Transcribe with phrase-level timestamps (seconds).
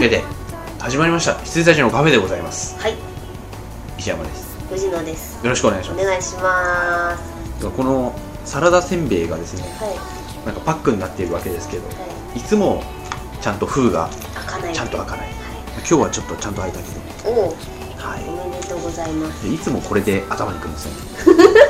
[0.00, 0.24] けで、
[0.78, 1.34] 始まりました。
[1.40, 2.80] 羊たちのカフェでございます。
[2.80, 2.94] はい、
[3.98, 4.58] 石山です。
[4.70, 5.44] 藤野です。
[5.44, 7.60] よろしくお願いしまお願いします。
[7.60, 9.92] すこのサラダせんべいがですねは
[10.42, 11.92] い、なんかパックになっているわけですけどは
[12.34, 12.40] い。
[12.40, 12.82] つも
[13.42, 14.74] ちゃんと封がい、開かない。
[14.74, 15.26] ちゃんと開かない。
[15.26, 15.32] は
[15.76, 16.84] 今日はちょっとちゃんと開いたけ
[17.28, 17.30] ど。
[17.30, 17.34] い。
[17.34, 17.48] おお、
[17.98, 19.46] はおめでとうございます。
[19.46, 20.92] いでいつもこれで頭にくるんですよ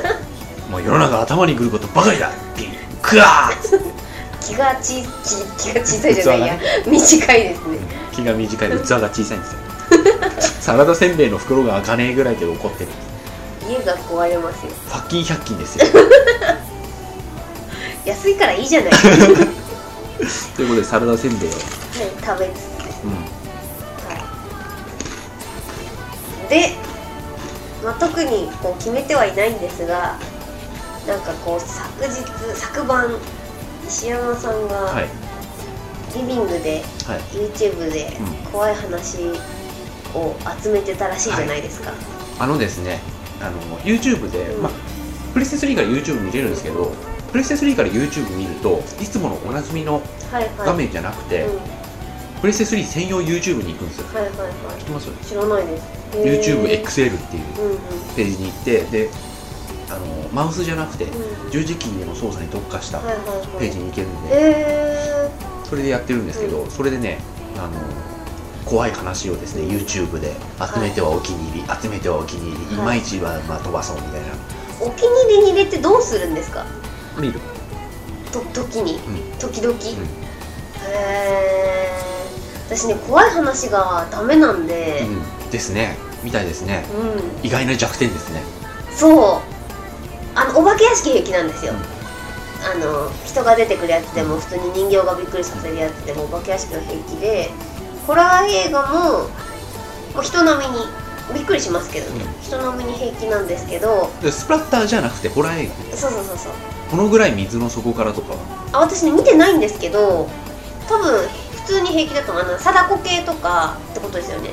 [0.71, 2.29] もう世の中頭にくることばかりだ。
[2.31, 2.69] っていう
[3.01, 4.01] クワー
[4.39, 8.00] 気がち、気気が小さいじゃないや、短いですね。
[8.11, 8.79] 気が短い器が
[9.09, 9.59] 小さいんですよ
[10.61, 12.91] サラダせんべいの袋が開かねえぐらいで怒ってる
[13.69, 14.71] 家が壊れますよ。
[14.71, 15.85] ファッキン100均ですよ
[18.05, 18.91] 安いからいいじゃない。
[18.91, 19.01] はい、
[20.55, 22.45] ということでサラダせんべいを、食べつつですね。
[23.03, 23.17] うん、は
[26.47, 26.49] い。
[26.49, 26.75] で、
[27.83, 30.17] まあ、特にこう決めてはいないんですが、
[31.07, 32.11] なんかこう昨日
[32.55, 33.11] 昨晩
[33.87, 35.20] 石山さんがはい
[36.13, 37.19] リビングではい。
[37.35, 38.51] YouTube でうん。
[38.51, 39.17] 怖い話
[40.13, 41.93] を集めてたらしいじゃないですか、
[42.39, 42.99] あのですね
[43.41, 44.63] あの YouTube で、うん。
[44.63, 44.71] まあ
[45.33, 46.91] プレステ3から YouTube 見れるんですけど
[47.31, 50.01] プレステ3から YouTube 見るといつものおなじみの
[50.31, 50.51] はいはい。
[50.57, 51.59] 画面じゃなくて、うん、
[52.41, 54.07] プレステ3専用 YouTube に行くんですよ。
[54.07, 55.07] はいはいは知ってます？
[55.09, 55.83] い知らないです。
[56.11, 57.79] YouTubeXL っていううんうん。
[58.17, 59.09] ページに行ってで
[59.89, 63.59] あのマウスじゃなくてうん十字キーでの操作に特化したはいはいはい。
[63.59, 64.35] ページに行けるんで。
[64.35, 65.20] へ
[65.71, 67.19] それでやってるんですけど、うそれでね
[67.55, 67.69] あの
[68.65, 72.75] 怖い話をですね YouTube で集めてはお気に入り、集めてはお気に入り、はい。
[72.75, 74.27] い、まいちはまあ飛ばそうみたいな。
[74.27, 76.65] ーお気に入りに入れてどうするんですか？
[77.17, 77.39] 見る、
[78.33, 78.95] と時に？
[78.95, 79.39] うん。
[79.39, 79.79] 時々、うん。
[79.79, 79.81] へ
[80.89, 81.89] え
[82.67, 85.07] 私ね怖い話がダメなんで。
[85.07, 85.97] うん、ですね。
[86.21, 86.83] みたいですね。
[86.93, 88.43] うん、意外な弱点ですね。
[88.93, 89.41] そう。
[90.35, 92.00] あのお化け屋敷平気なんですよ、うん
[92.63, 97.49] あの人が出てくるやつでも普通に人形がびっくりさせるやつでもお化け屋敷は平気で
[98.05, 99.29] ホラー映画も
[100.13, 100.85] まあ人並みに
[101.33, 102.41] びっくりしますけどね、うん。
[102.41, 105.97] 人並みに平気なんですけどでスプラッターじゃなくてホラー映画。
[105.97, 106.53] そうそうそうそう。
[106.91, 108.39] このぐらい水の底からとかは。
[108.73, 110.27] あ私ね見てないんですけど
[110.87, 111.27] 多分
[111.63, 112.43] 普通に平気だと思う。
[112.43, 114.49] あの貞子系とかってことですよね。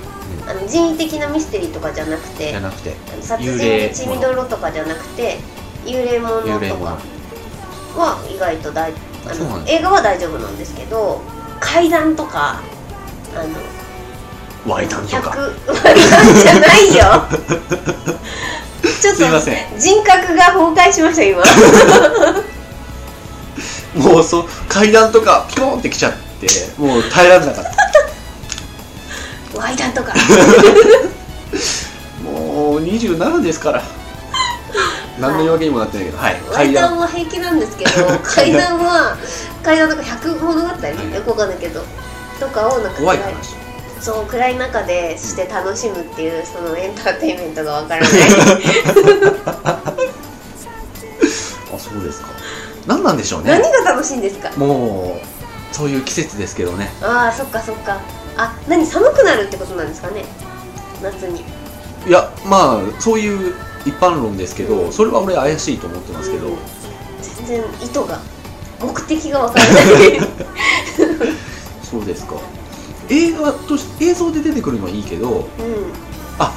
[0.47, 5.39] あの人為的なミステリーとかじゃなくてじゃなくて殺幽霊人一味泥とかじゃなくて
[5.85, 6.97] 幽霊もの幽霊もの。
[6.97, 7.18] とか
[7.99, 9.75] は意外と大あそうなんです。
[9.75, 11.21] の映画は大丈夫なんですけど
[11.61, 12.61] 怪談とか
[13.35, 13.45] あ
[14.67, 15.37] のワイタンと100か
[15.83, 17.27] 怪談じゃないよ。
[19.01, 21.43] ちょっすいませと人格が崩壊しました今。
[23.95, 29.61] もうそう階段とかピコーンってきちゃってもう耐えられなかった。
[29.61, 30.15] 怪談とか。
[32.23, 33.83] もう27ですから
[35.21, 36.19] 何の言い訳にもなってないけど。
[36.19, 36.35] はい。
[36.35, 37.91] 怪階段談は平気なんですけど
[38.25, 39.17] 怪談は
[39.63, 41.83] 怪談とか100物語、はいよくわかんないけど
[42.41, 43.55] とかをなんか暗い怖い話
[44.01, 48.11] そう暗い中でして楽しむっていうそのエンターテインメントがわからない。
[51.75, 52.29] あそうですか。
[52.87, 53.51] 何なんでしょうね。
[53.51, 54.51] 何が楽しいんですか？
[54.57, 56.91] もうそういう季節ですけどね。
[57.03, 57.99] ああそっかそっか。
[58.37, 60.25] あ何寒くなるってことなんですかね？
[61.03, 61.45] 夏に
[62.07, 63.55] いやまあそういう
[63.85, 66.57] 一般論ですけどそれは俺怪しいと思ってますけど、うん
[67.47, 68.21] 全然意図が
[68.81, 70.21] 目的がわからない。
[71.83, 72.35] そうですか。
[73.09, 75.45] 映画とし映像で出てくるのはいいけどう
[76.39, 76.53] あ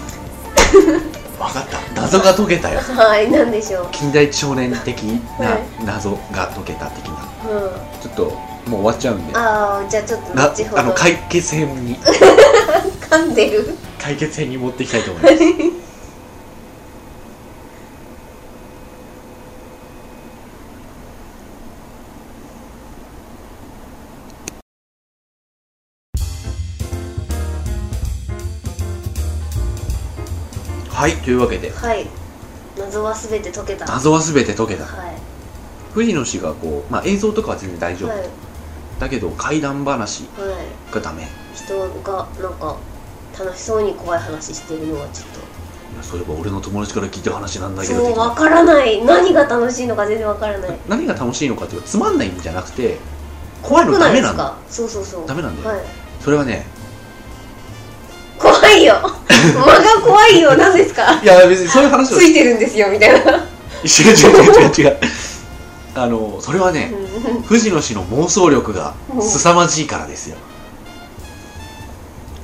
[1.39, 2.01] 分かった。
[2.01, 2.79] 謎が解けたよ。
[2.79, 3.87] んはい何でしょう。
[3.91, 5.03] 近代少年的
[5.39, 5.85] なはい。
[5.85, 7.13] 謎が解けた的な。
[7.49, 8.01] うん。
[8.01, 8.23] ちょっと
[8.69, 9.33] もう終わっちゃうんで。
[9.35, 10.81] ああじゃあちょっとな後ほど。
[10.81, 11.97] あの解決編に。
[13.09, 15.35] 噛んでる解決編に持っていきたいと思います。
[30.89, 31.69] はいというわけで。
[31.71, 32.07] はい。
[32.77, 33.85] 謎は全て解けた。
[33.85, 34.83] は謎は全て解けた。
[34.83, 34.87] い。
[35.93, 38.29] 藤野氏がこう、まあ、映像とかは全然大丈夫、はい。
[38.99, 40.59] だけど怪談話は
[40.89, 41.23] いがダメ。
[41.23, 41.25] い。
[41.53, 42.77] 人がなんか
[43.37, 45.27] 楽しそうに怖い話してるのはちょっ
[45.97, 48.05] やそういえば俺の友達から聞いた話なんとだけど。
[48.05, 49.03] そうわからない。
[49.03, 50.77] 何が楽しいのか全然わからない。
[50.87, 52.97] 何が楽しいのかっていうかつまんないんじゃなくて
[53.61, 54.43] 怖いのダメなんだ。
[54.43, 54.57] か？
[54.69, 55.27] そうそうそう。
[55.27, 55.75] ダメなんだよ。
[55.75, 55.85] はい。
[56.21, 56.65] それはね
[58.39, 58.95] 怖いよ。
[59.01, 60.55] 間が怖いよ。
[60.55, 61.19] 何ですか？
[61.21, 63.31] いや別にそういう話をついてるんですよみたいな。
[63.31, 63.47] 違う
[64.15, 64.97] 違う違う違う違う。
[65.93, 66.93] あのそれはね
[67.35, 67.41] うん。
[67.41, 70.37] 藤野氏の妄想力が凄まじいからですよ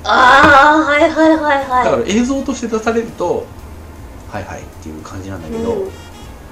[0.09, 3.45] ああはいはいはいだからは映像として出されると
[4.30, 5.92] はいはいっていう感じなんだいけど、うん。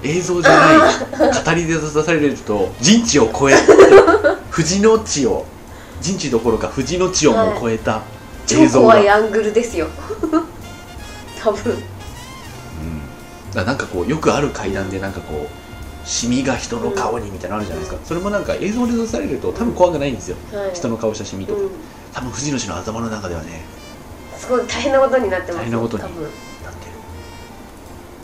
[0.03, 3.55] 映像じゃない語りで出されると人知を超え
[4.49, 5.45] 藤野地を
[6.01, 8.03] 人知どころか富士の地をも超えた
[8.45, 9.87] 超映像が、怖いアングルですよ。
[11.41, 11.73] 多分。
[13.53, 20.71] うん、なんかこうよくある階段でなんかこうシミが人の顔にみたいなのあるじゃないですか、それもなんか映像で映されると多分怖くないんですよ、はい。
[20.75, 21.69] 人の顔したシミとか、うん
[22.15, 23.61] 多分藤野氏の頭の中ではね
[24.37, 26.31] すごい大変なことになってます大変なことになってる。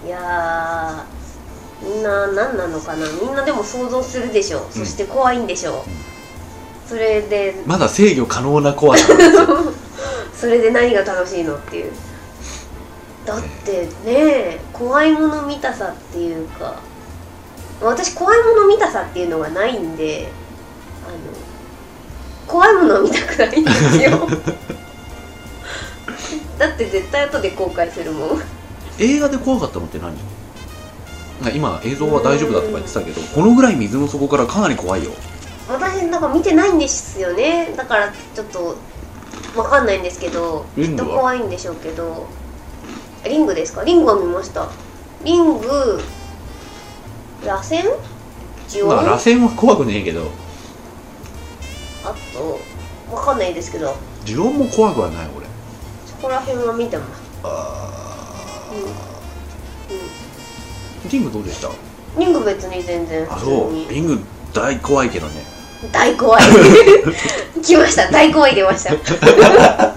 [0.07, 3.05] いやーみんな何なのかな。
[3.21, 9.07] みんなでも想像するでしょう、そして怖いんでしょう、それでまだ制御可能な怖さ
[10.33, 11.91] それで何が楽しいのっていう。
[13.25, 16.75] だってね怖いもの見たさっていうか
[17.81, 20.31] 私怖いもの見たさっていうのがないんで
[21.07, 21.17] あの
[22.51, 24.27] 怖いものを見たくないんですよ。
[26.59, 28.42] だって絶対後で後悔するもん。
[29.00, 30.13] 映画で怖かったのって何？
[31.56, 35.12] 今映像は大丈夫だとか言ってたけどこのぐらい水の底からかなり怖いよ。
[35.68, 37.74] 私なんか見てないんですよね。
[37.75, 38.75] だからちょっと
[39.56, 42.27] わかんないんですけどきっと怖いんでしょうけど。
[43.24, 43.83] リングですか？
[43.83, 44.68] リングは見ました。
[45.24, 46.01] リング
[47.45, 47.86] 螺旋？
[48.68, 50.30] ジオン、まあ螺旋は怖くねえけど
[52.03, 52.59] あと
[53.13, 53.95] わかんないですけど。
[54.25, 55.45] 呪音も怖くはない俺。
[56.06, 57.21] そこら辺は見てます。
[57.44, 58.92] あうん、うん。
[61.09, 61.69] リングどうでした？
[62.19, 63.86] リング別に全然あそ普通に。
[63.88, 63.92] う。
[63.92, 64.19] リング
[64.53, 65.44] 大怖いけどね。
[65.92, 66.44] 大怖い。
[67.63, 68.12] 来ました。
[68.12, 68.94] 大怖い出ました。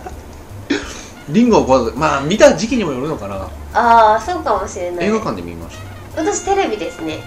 [1.28, 3.48] リングは怖くまあ見た時期にもよるのかな。
[3.72, 5.06] ああそうかもしれない。
[5.06, 5.76] 映画館で見まし
[6.14, 6.22] た。
[6.22, 7.20] 私テレビですね。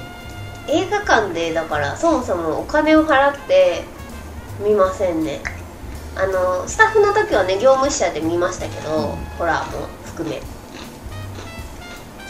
[0.67, 3.83] 映画館でだからそもそもお金を払って
[4.59, 5.41] 見ませんね。
[6.15, 9.15] あのスタッフの時はね業務支社で見ましたけど、うん。
[9.37, 10.41] ホラーも含め。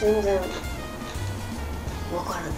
[0.00, 2.52] 全然わからない。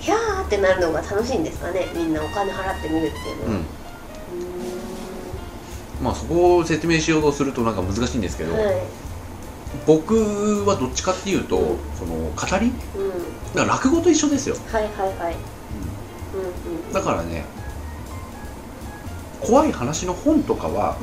[0.00, 1.86] ヒャーってなるのが楽しいんですかね。
[1.94, 3.60] みんなお金払って見るっていうのは。
[6.00, 6.04] うん。
[6.04, 8.82] まあそこを説明しようとするとなんか難しいんですけど、はい。
[9.86, 12.66] 僕はどっちかっていうと、うんその語り？
[12.66, 12.74] うん。
[13.54, 15.36] だから落語と一緒ですよ、はいはいはい。
[16.34, 16.92] うんうん。
[16.92, 17.44] だからね
[19.40, 20.96] 怖い話の本とかは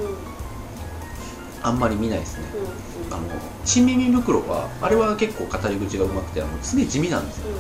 [1.64, 2.46] あんまり見ないですね。
[2.56, 3.24] うんあの
[3.66, 7.52] 新耳袋はあれは結構語り口がうまくてあのすげえ地味なんですよ。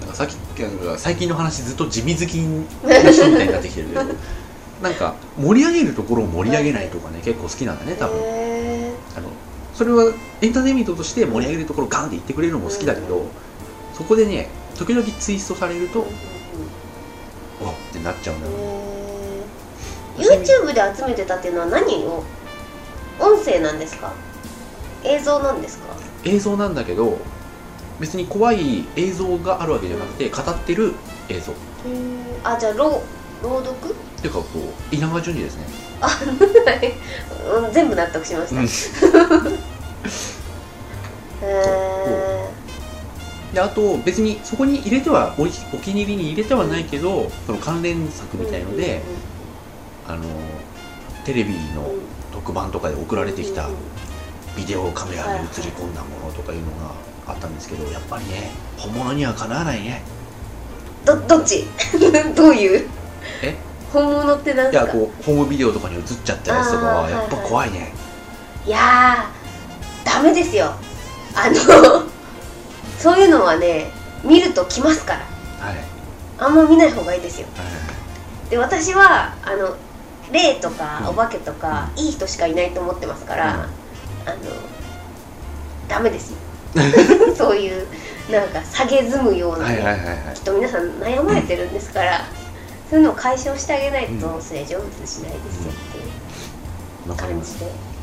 [0.00, 2.64] なんかさっきなんか最近の話ずっと地味好きの
[3.12, 4.02] 人みたいになってきてるけど
[4.82, 8.18] なんか盛り上げるところを盛り上げないとかね結構好きなんだね多分。
[8.20, 9.28] へあの
[9.74, 13.26] それはエンターテインメントとして盛り上げるところをガンって言ってくれるのも好きだけど、うん
[13.94, 16.06] そこでね時々ツイストされると、ーう
[17.64, 17.68] ん。
[17.68, 18.58] おっってなっちゃうんだよね
[20.16, 22.24] YouTube で集めてたっていうのは何を？
[23.20, 24.12] 音声なんですか？
[25.04, 25.94] 映像なんですか？
[26.24, 27.18] 映像なんだけど
[28.00, 30.94] 別に怖い映像があるわけじゃなくて語ってる
[31.28, 31.52] 映像。
[31.52, 31.54] っ
[32.42, 33.02] あじゃあ朗
[33.42, 33.94] 朗読？
[34.20, 34.46] ていうかこ
[34.90, 35.66] う稲川淳二ですね。
[36.00, 36.10] あ
[37.72, 38.66] 全部納得しました、うん。
[41.42, 42.50] へ
[43.54, 49.02] であと別にそこに入れてはおいお気に入りに入れてはないけどその関連作ーみたいので、
[50.06, 50.22] あの
[51.24, 51.90] テレビの
[52.32, 53.68] 特番とかで送られてきた
[54.56, 56.92] ビデオカメラに映り込んだものとかいうのが
[57.26, 60.02] あったんですけどやっぱりね本物にはかなわないね。
[61.04, 61.64] どどっち？
[62.36, 62.88] どういう？
[63.42, 63.56] え？
[63.92, 64.78] 本物って何か？
[64.78, 67.92] やこうホームビデオとかに映っちゃったやつとかはやっぱ怖いね、
[68.66, 70.74] いやーダメですよ。
[71.34, 71.54] あの
[72.98, 73.90] そういうのはね
[74.22, 75.66] 見ると来ますから。
[75.66, 75.76] はい。
[76.38, 77.46] あんま見ない方がいいですよ。
[77.56, 78.50] はい。
[78.50, 79.76] で私はあの
[80.32, 81.08] 霊とかうん。
[81.08, 83.60] お化けとか、いい人しかいないと思ってますから、うん。
[83.60, 83.70] あの
[85.88, 86.36] ダメですよ。
[87.36, 87.86] そういう
[88.30, 90.34] なんか下げずむような、ねはいはいはいはい。
[90.34, 92.24] きっと皆さん悩まれてるんですから、
[92.90, 94.42] そういうのを解消してあげないと、うん。
[94.42, 96.00] それ成就しないですよってい
[97.06, 97.58] うわかります。
[97.58, 97.94] 感じで。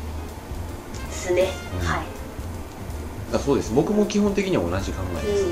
[1.08, 1.48] ですね、
[1.80, 1.86] うん。
[1.86, 2.04] はい、
[3.34, 3.72] あそうです。
[3.74, 5.46] 僕も基本的には同じ考えです、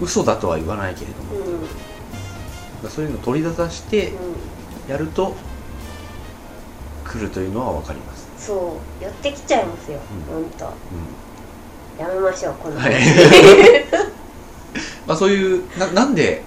[0.00, 1.52] 嘘だとは言わないけれども、うん。
[1.54, 1.68] うん
[2.88, 4.29] そういうのを取り出さしてうん
[4.88, 5.34] やると
[7.04, 8.54] 来るというのは分かります、そ
[9.00, 9.98] う寄ってきちゃいますよ、
[10.30, 10.66] うほんと。
[10.66, 10.70] う
[12.00, 12.94] やめましょうこのはい。
[15.06, 16.42] まあそういうななんで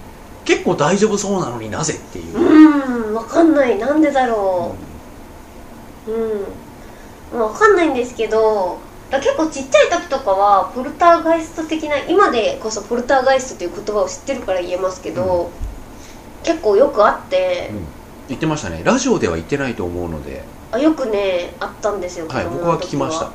[0.45, 3.77] 結構大丈夫そうなのになぜっていう、うんわかんない。
[3.77, 4.75] なんでだろ
[6.07, 6.11] う。
[6.11, 8.77] うん、まあ、わかんないんですけど
[9.11, 15.51] 結構ちっちゃい時とかはポルターガイスト的な今でこそポルターガイストという言葉を知ってるから言えますけど、
[16.43, 18.81] 結構よくあって、うん言ってましたね。
[18.83, 23.31] ラジオでは言ってないと思うので、あよくねあったんですよはい、僕は聞きました、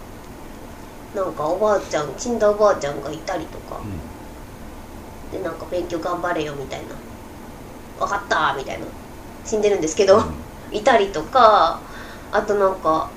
[1.14, 3.80] なんかおばあちゃん死んだおばあちゃんがいたりとか。
[3.80, 5.38] う、ん。
[5.38, 6.86] でなんか勉強頑張れよみたいな。
[7.98, 8.86] 分かったみたいな。
[9.44, 10.22] 死んでるんですけど、
[10.70, 11.80] いたりとか
[12.30, 13.10] あとなんか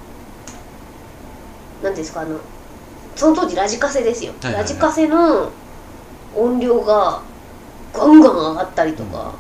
[1.84, 2.40] 何ですかあの
[3.16, 4.64] その当時ラジカセですよ、はいはいはい。
[4.64, 5.52] ラジカセの
[6.36, 7.22] 音量が
[7.94, 9.34] ガンガン上がったりとか、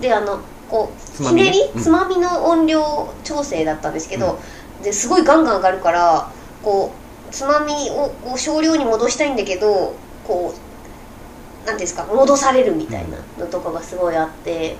[0.00, 0.40] であの
[0.70, 1.82] こうひねり、うん。
[1.82, 4.38] つまみの音量調整だったんですけど、
[4.82, 6.30] ですごいガンガン上がるから
[6.62, 6.92] こ
[7.30, 9.94] うつまみをこう少量に戻したいんだけど
[10.26, 14.76] こうなんていうんですか戻されるみたいなのとかがすごいあって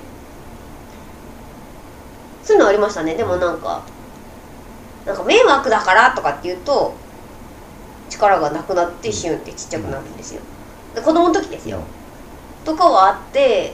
[2.43, 3.15] そういうのありましたね。
[3.15, 3.83] でもなんか
[5.05, 6.93] なんか迷惑だからとかって言うと
[8.09, 10.41] 力がなくなってシュンってちっちゃくなるんですよ。
[10.93, 11.79] で子供の時ですよ。
[12.63, 13.73] とかはあって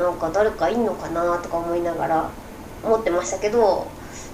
[0.00, 2.30] なんか誰かいんのかなとか思いながら
[2.84, 3.86] 思ってましたけど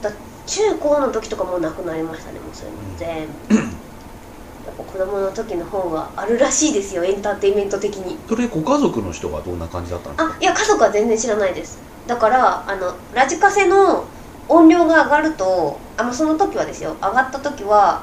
[0.02, 0.10] だ
[0.46, 8.18] 中高の時とかもうなくなりましたねもうそういうの全部やっぱ子供の時の方があるらしいですよエンターテインメント的に。
[8.28, 10.34] それご家族の人がどんな感じだったんですか？
[10.34, 11.78] あいや家族は全然知らないです。
[12.06, 14.04] だからあのラジカセの
[14.48, 18.02] 音量が上がるとあのその時はですよ上がった時は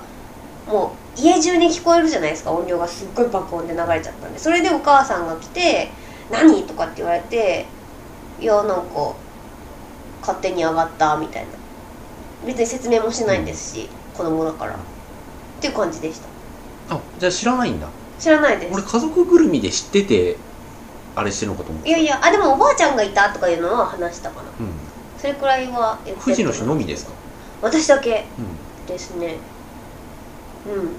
[0.67, 4.39] もう家中に聞こえるじゃないですか音量がすっごい爆音で流れちゃったんで。
[4.39, 5.91] それでお母さんが来て
[6.33, 7.65] 「何?」とかって言われて
[8.39, 9.15] 「いやなんか
[10.21, 11.51] 勝手に上がった」みたいな。
[12.45, 14.75] 別に説明もしないんですし、子供だから。
[14.75, 14.77] っ
[15.61, 16.27] ていう感じでした。
[16.93, 17.87] あじゃあ知らないんだ。
[18.19, 18.73] 知らないです。
[18.73, 20.37] 俺家族ぐるみで知ってて
[21.15, 24.49] あれしてるのかと思っていやいやあでもおばあちゃんがいたとかいうのは話したかな。
[24.59, 24.73] うん。
[25.17, 27.11] それくらいは富士の人のみですか？
[27.61, 28.45] 私だけうん。
[28.85, 29.37] ですね。
[30.65, 30.89] うん。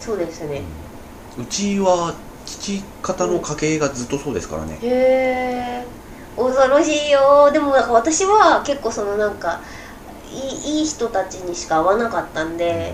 [0.00, 0.62] そうですね。
[1.36, 2.14] うちは
[2.46, 5.86] 父方の家系がずっとそうですからね、へえ
[6.36, 7.50] 恐ろしいよ。
[7.52, 9.62] でもなんか私は結構そのなんか
[10.22, 10.38] い
[10.76, 12.92] いいい人たちにしか会わなかったんで、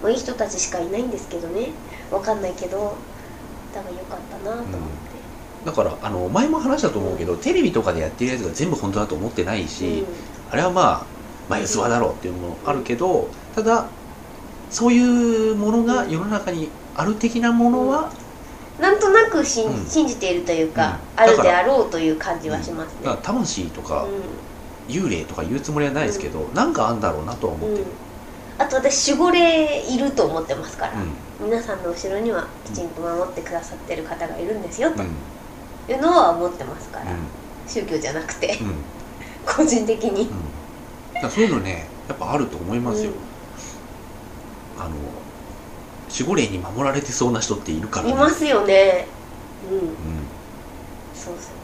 [0.00, 1.72] まあ、いい人たちしかいないんですけどね。
[2.10, 3.04] わかんないけど
[3.72, 5.24] 多分よかったなと思って、
[5.64, 10.06] だからあの前も話したと思うけどテレビとかでやってるやつが全部本当だと思ってないし、
[10.46, 11.06] あれはまあ
[11.48, 13.96] 眉唾だろうっていうのもあるけどただ
[14.68, 18.12] そういうものが世の中にある的なものは、
[18.78, 19.86] なんとなく信,、うん。
[19.86, 21.22] 信じているというか、うん。
[21.24, 23.04] あるであろうという感じはしますね。
[23.04, 24.08] だから魂とかう
[24.88, 27.84] 幽霊とか言うつもりはないですけど、なんかあんだろうなとは思ん、ってる。
[27.84, 27.92] うん、
[28.58, 31.24] あと私守護霊いると思ってますから、うん。
[31.38, 35.08] 皆さんの後ろにはきちんと守ってくださってる方がいるんですよとうん。
[35.88, 37.18] いうのは思ってますから、うん。
[37.66, 38.90] 宗教じゃなくてうん。
[39.44, 40.28] 個人的に。
[41.30, 43.12] そういうのねやっぱあると思いますよ、
[44.76, 45.23] あの
[46.16, 49.06] 守護霊に守られてそうな人っているから、うん、いますよね。
[49.70, 49.78] うん。
[49.78, 49.86] うん。
[51.14, 51.54] そうそう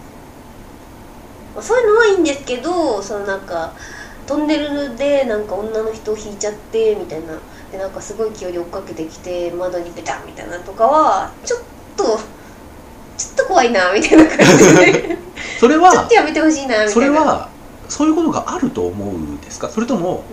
[1.54, 3.73] まあそういうのはいいんですけどそのなんか
[4.26, 7.38] トンネルでなんか女の人を引いちゃってみたいな。
[7.71, 11.61] でなんかすごい勢いで追っかけてきて窓にペタンみたいなのとかはちょっ
[11.97, 15.19] とちょっと怖いなみたいな感じで。
[15.61, 16.92] それちょっはとやめてほしいなみたいな。
[16.92, 17.49] それは
[17.88, 19.69] そういうことがあると思うんですか？
[19.69, 20.25] それとも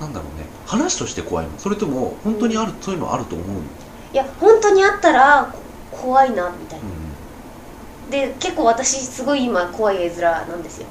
[0.00, 3.64] なんだろうね話として怖いのそれとも本当にある、そういうのあると思うの、うん、い
[4.12, 5.50] や本当にあったら
[5.90, 6.84] こ怖いなみたいな。
[6.84, 10.86] うで結構私すごい今怖い絵面なんですよ。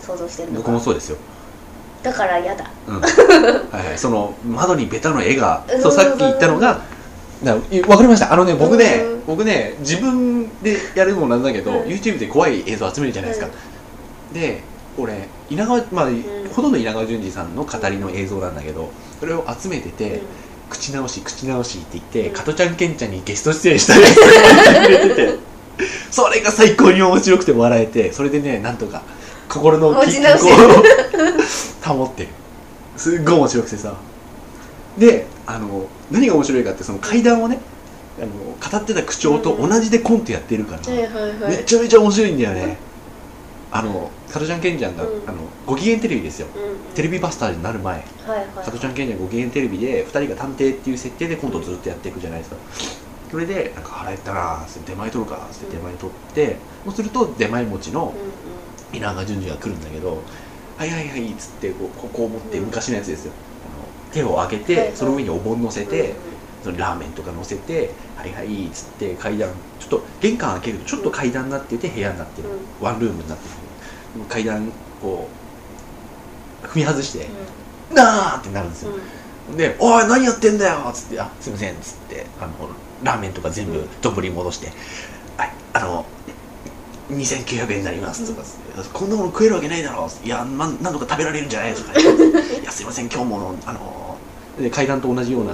[0.00, 0.66] 想像してるん、のが。
[0.66, 1.18] 僕もそうですよ、
[2.02, 2.70] だから嫌だ。
[2.86, 3.08] うん、 は
[3.84, 3.98] いはい。
[3.98, 6.82] その窓にベタの絵がそうさっき言ったのが
[7.42, 7.60] なわ
[7.96, 8.32] かりました。
[8.32, 9.22] あのね僕ねうん。
[9.26, 11.78] 僕ね自分でやるのもなんだけど、うん。
[11.82, 13.48] YouTube で怖い映像集めるじゃないですか、
[14.32, 14.62] で
[14.98, 16.08] 俺稲川まあ、
[16.54, 20.22] ほとんど稲川淳二さんの語りの映像なんだけどそれを集めてて、
[20.70, 22.34] 口直し口直しって言って、うん。
[22.34, 25.38] 加トちゃんケンちゃんにゲスト出演したりしてくれてて
[26.10, 29.02] それが最高に面白くて笑えてそれでねなんとか
[29.48, 30.42] 心の持ち直し。
[30.42, 30.48] こ
[31.84, 32.28] う 保ってる。
[32.96, 33.94] すっごい面白くてさ。
[34.98, 37.58] であの何が面白いかってその階段をね
[38.18, 42.78] あの語ってた口調と同じでコントやってるから、めちゃめちゃ面白いんだよね
[43.78, 45.28] あの加トちゃんケンちゃんが、うん。
[45.28, 46.48] あのご機嫌テレビですよ。
[46.54, 46.94] うんうん。
[46.94, 47.94] テレビバスターになる前。
[47.96, 48.64] はいはい。
[48.64, 52.56] 加トちゃんケンちゃんご機嫌テレビで2人が探偵っていう設定でコントをずっとやっていくじゃないですか。
[53.30, 58.32] それでなんか腹減ったなーって出前取るかって出前取ってそうすると出前持ちのうんうん。
[58.92, 60.24] 稲川淳二が来るんだけど
[60.78, 62.64] 「はいはいはい」っつってこうここを持ってうん。
[62.66, 63.32] 昔のやつですよ。
[63.64, 64.96] あの手を上げてはいはい。
[64.96, 66.14] その上にお盆乗せうんて
[66.62, 72.48] そのラーメンとか乗せて「はいはい」っつって階段ちょっと玄関開けるとちょっと階段になってて部屋になってる。
[72.80, 73.54] ワンルームになってる
[74.24, 74.70] 階段
[75.02, 75.28] こ
[76.64, 77.28] う踏み外して
[77.94, 78.92] 「なあ!」ってなるんですよ
[79.50, 82.52] うんで「おい何やってんだよ!」っつって「あすいません」っつってあの
[83.02, 84.72] ラーメンとか全部うん丼に戻して
[85.36, 86.04] 「はいあの
[87.10, 88.42] 2900円になります」とか
[88.92, 94.16] こんなもの食えるわけないだろ」いやまなんとか食べられるんじゃないですか」いやすいません今日ものあの
[94.60, 95.52] で階段と同じような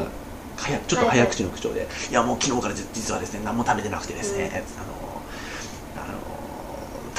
[0.86, 5.01] ちょっと早口の口調で「いやもう昨日から実実はですね何も食べてなくてですね、あの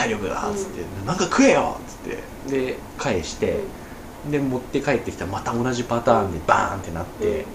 [0.04, 2.34] 体力が」っつって「なんか食えよ」っつって。
[2.44, 3.62] で返して、
[4.30, 7.46] で持って帰ってきたらまた同じパターンでバーンってなって、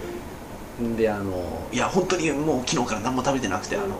[0.97, 3.95] であのいや本当にもう昨日から何も食べてなくて、うんあの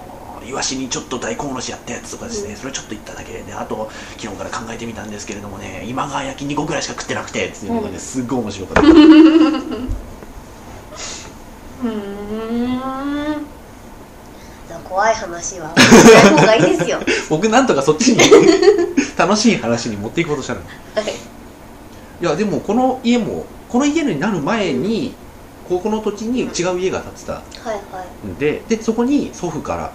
[0.48, 2.56] イワシにちょっと大根おろしやったやつとかですね、うん。
[2.56, 3.54] それちょっと言っただけで。
[3.54, 8.00] あと昨日から考えてみたんですけれどもね今川焼き2個ぐらいしか食ってなくてっていうのがね、うん。
[8.00, 8.90] すっごい面白かった。
[8.90, 9.00] うん
[11.84, 12.09] うん
[14.90, 15.72] 怖い話は。
[15.78, 16.98] しない方がいいですよ。
[16.98, 18.20] はい僕なんとかそっちに
[19.16, 20.62] 楽しい話に持っていこうとしたの。
[20.62, 20.64] い。
[22.26, 25.14] やでもこの家もこの家になる前に
[25.68, 27.34] 高校の土地に違う家が建ってた。
[27.34, 28.28] はいはい。
[28.28, 29.92] んででそこに祖父から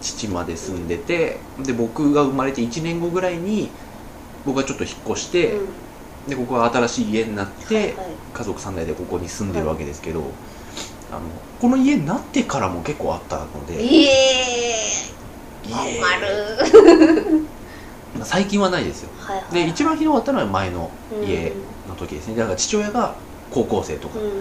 [0.00, 3.70] 父まで住んでてで僕が生まれて1年後ぐらいに
[4.44, 5.68] 僕がちょっと引っ越して、うん。
[6.28, 7.94] でここは新しい家になって、はいはい。
[8.34, 10.22] 家族3代でここに住んでるわけですけど、
[11.14, 11.28] あの
[11.60, 14.10] この家になってからも結構あったのでいえ
[15.62, 17.46] いーえ丸
[18.24, 19.10] 最近はないですよ。
[19.14, 21.52] はいはいで一番ひどかったのは前のうん家
[21.88, 22.36] の時ですね。
[22.36, 23.16] だから父親が
[23.50, 24.40] 高校生とかうんうん。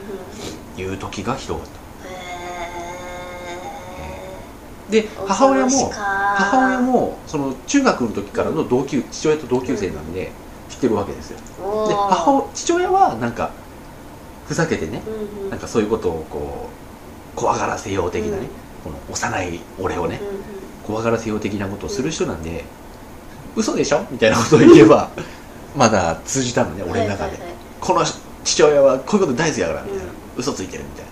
[0.75, 1.79] いう時がひどかった。
[4.89, 5.91] へで母親も
[6.35, 10.31] 母親もその中学の時からの同級父親と同級生なんで
[10.69, 11.37] 知ってるわけですよ。
[11.37, 11.43] で
[11.95, 13.62] 母親父親はなんか
[14.47, 15.49] ふざけてねうんうん。
[15.49, 16.69] なんかそういうことをこ
[17.35, 18.47] う怖がらせよう的なね、
[18.85, 18.91] うん。
[18.93, 20.41] この幼い俺をねうんうん。
[20.85, 22.65] 怖がらせよう的なことをする人なんで、
[23.55, 25.09] 嘘でしょみたいなことを言えば
[25.75, 27.53] まだ通じたのね俺の中で、はいはいはい。
[27.79, 28.05] この
[28.43, 30.09] 父親はこういうこと大好きだからみたいな、うん。
[30.37, 31.11] 嘘ついてるみたいな、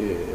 [0.00, 0.26] え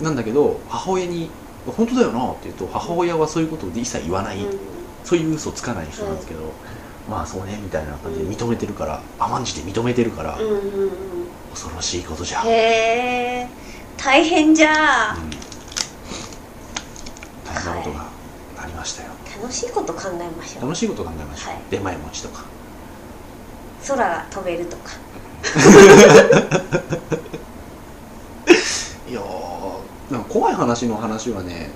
[0.00, 1.28] ーなんだけど母親に
[1.76, 4.58] 「本当だよな」って言うと母親はそういうことで一切言わない、うん。
[5.04, 6.40] そういう嘘つかない人なんですけど、
[7.08, 10.60] まあそうねみたいな感じで認めてるから、甘んじて認めてるから、うんうんうん
[11.50, 12.50] 恐ろしいことじゃ、へ
[13.42, 13.48] え
[13.96, 15.14] 大変じゃ。
[15.14, 15.30] うん。
[17.44, 18.06] 大変なことが
[18.62, 19.10] ありましたよ、
[19.40, 20.62] 楽しいこと考えましょう。
[20.62, 21.62] 楽しいこと考えましょう、はい。
[21.70, 22.44] 出前持ちとか。
[23.86, 24.92] 空が飛べるとか。
[29.08, 31.70] いやーなんか怖い話の話はね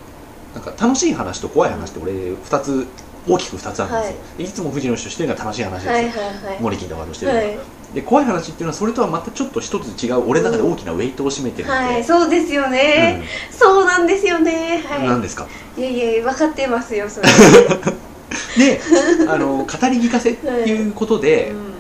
[0.55, 2.87] なんか楽しい話と怖い話って俺2つ
[3.27, 6.13] 大きく2つあるんですよ、い、つも藤野氏としてるのが楽しい話ですよ、はいはい
[6.45, 6.61] はい。
[6.61, 7.59] 森金とかとしてるのが、はい。
[7.95, 14.83] で怖い話っていうのはそれとはまたちょっと一つ違う俺の中で大きなウェイトを占めてるんで、はいそうですよね、そうなんですよね。
[14.85, 15.47] うん、は何ですか？
[15.77, 17.29] いいやいや分かってますよそれ。
[18.59, 18.81] で
[19.29, 19.69] あの語り
[20.01, 21.75] 聞かせっていうことで、うん。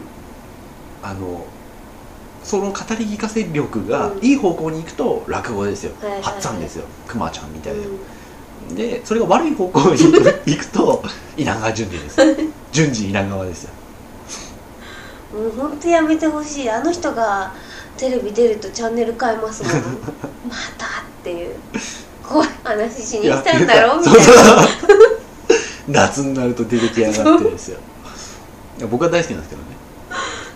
[1.02, 1.44] あの
[2.44, 4.24] その語り聞かせ力がうん。
[4.24, 6.56] いい方向に行くと落語ですよ、はいはいはい。
[6.56, 6.84] んですよ。
[7.08, 7.98] くまちゃんみたいな、うん
[8.74, 9.98] でそれが悪い方向に
[10.46, 11.02] 行くと
[11.36, 12.20] 稲川淳二です。
[12.72, 13.70] 淳二稲川ですよ。
[15.32, 16.70] もう本当やめてほしい。
[16.70, 17.52] あの人が
[17.96, 19.72] テレビ出るとチャンネル変えますもん
[20.48, 20.88] またっ
[21.22, 21.56] ていう。
[22.26, 24.22] 怖い話しに来たんだろみたいな。
[25.88, 27.78] 夏になると出てきやがってですよ。
[28.78, 29.68] いや僕は大好きなんですけどね。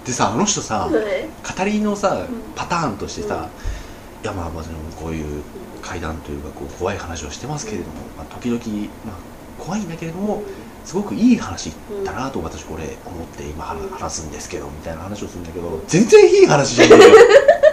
[0.06, 0.92] でさあの人さはい。
[0.92, 2.26] 語りのさん。
[2.56, 4.24] パターンとしてさ、うん。
[4.24, 5.42] いやまあまあでもこういう
[5.88, 8.60] 怪談というかこう怖い話をしてますけれども、まあ、時々、
[9.06, 10.42] まあ、怖いんだけれども
[10.84, 11.72] すごくいい話
[12.04, 17.16] だなと私これ思って今話すんですけどみたいな話をするんだけど全然いい話じゃねえよ。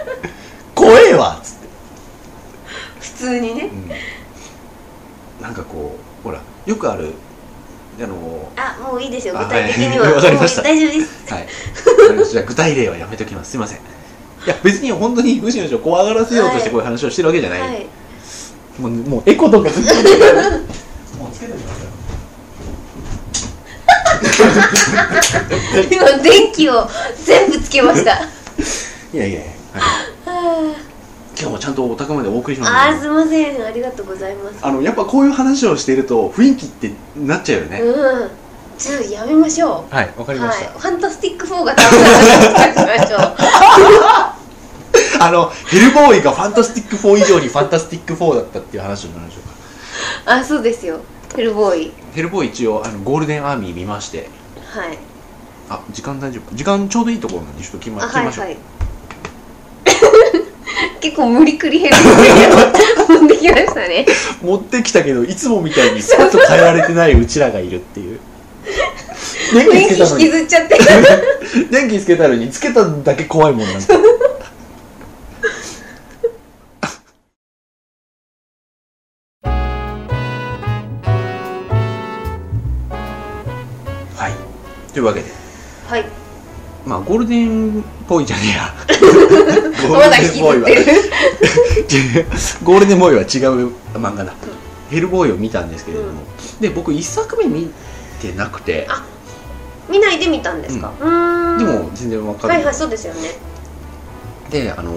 [0.74, 1.68] 怖えわっつって、
[3.00, 3.70] 普通にね。
[5.38, 7.12] うん、なんかこうほらよくある
[7.98, 9.38] あのあもういいですよ。
[9.38, 10.04] あ具体的には。
[10.04, 10.14] はい。
[10.14, 10.62] わかりました。
[10.62, 11.34] 大丈夫です。
[11.34, 11.46] はい。
[12.30, 13.52] じゃあ具体例はやめときます。
[13.52, 13.78] すいません。
[13.78, 13.80] い
[14.48, 17.60] や別に本当に武士の人を怖がらせようとしてこういう話をしてるわけじゃない。
[17.60, 17.86] はい
[18.78, 20.34] もうもうエコとかずっとつけてる
[21.18, 21.90] もうつけておきますよ。
[25.90, 26.86] 今電気を
[27.24, 28.18] 全部つけました
[29.12, 29.40] いやいや。
[29.40, 29.50] はい
[31.38, 33.00] 今日もちゃんとお宅までお送りしますあーので。
[33.00, 37.80] すいませんありがとうございますあのやっぱこういう話をしていると雰囲気ってなっちゃうよね。
[37.80, 38.30] うん
[38.78, 40.70] ちょっとやめましょうはい、わかりまはいした。
[40.78, 42.04] ファンタスティック4がダメな
[42.84, 43.36] 話しましょう
[45.20, 49.48] あのヘルボーイがファンタスティック4以上にファンタスティック4だったっていう話をしましょう
[50.24, 50.32] か。
[50.32, 51.00] あそうですよ。
[51.34, 51.92] ヘルボーイ。
[52.14, 54.28] ヘルボーイ一応あのゴールデンアーミー見まして。
[54.70, 54.98] はい。
[55.68, 56.54] あ時間大丈夫。
[56.54, 58.62] 時間ちょうどいいところなんでちょっと決まあ決めましょう、はいはい。
[61.00, 64.06] 結構無理くりヘルボーイを持ってきましたね。
[64.42, 68.18] 持ってきたけどいつもみたいにスパッと変えられてないうちらがいるっていう。
[69.52, 70.78] 電気気つけたのに引きずっちゃって
[71.70, 73.94] 電 気つけたのにつけただけ怖いもんなんか
[84.96, 85.26] というわけで。
[85.88, 86.06] はい。
[86.86, 88.74] まあゴールデンっぽいじゃねえや。
[89.90, 92.26] まだ引きずってる。
[92.64, 94.32] ゴールデンボーイは違う漫画だ、
[94.88, 96.22] ヘルボーイを見たんですけれども、
[96.62, 97.70] で僕1作目見
[98.22, 98.86] てなくて。
[98.88, 99.04] あ
[99.90, 100.90] 見ないで見たんですか？
[100.98, 101.58] うーん。
[101.58, 103.36] でも全然わかる、はいはいそうですよね。
[104.48, 104.94] であのー